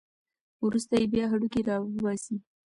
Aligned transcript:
وروسته 0.65 0.93
یې 0.99 1.05
بیا 1.13 1.25
هډوکي 1.31 1.61
راوباسي. 1.69 2.35